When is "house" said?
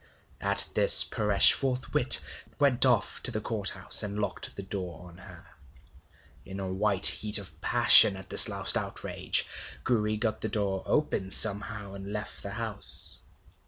3.69-4.01, 12.53-13.17